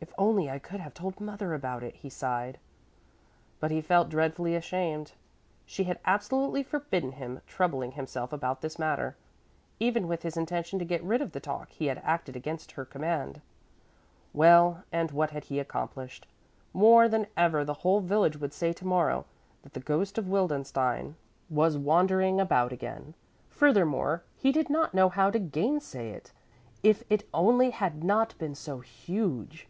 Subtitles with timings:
[0.00, 2.58] "If only I could have told mother about it!" he sighed.
[3.58, 5.12] But he felt dreadfully ashamed.
[5.66, 9.16] She had absolutely forbidden him troubling himself about this matter.
[9.80, 12.84] Even with his intention to get rid of the talk he had acted against her
[12.84, 13.40] command.
[14.32, 16.28] Well, and what had he accomplished?
[16.72, 19.24] More than ever the whole village would say to morrow
[19.62, 21.16] that the ghost of Wildenstein
[21.50, 23.14] was wandering about again.
[23.50, 26.30] Furthermore he did not know how to gainsay it.
[26.84, 29.66] If it only had not been so huge!